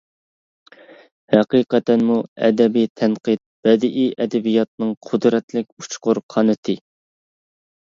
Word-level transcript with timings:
ھەقىقەتەنمۇ 1.33 2.15
ئەدەبىي 2.47 2.89
تەنقىد 3.03 3.43
بەدىئىي 3.69 4.09
ئەدەبىياتنىڭ 4.25 4.97
قۇدرەتلىك 5.11 5.71
ئۇچقۇر 5.87 6.25
قانىتى. 6.37 6.79